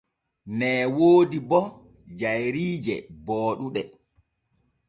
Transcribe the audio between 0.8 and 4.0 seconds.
woodi bo jayriije booɗuɗe.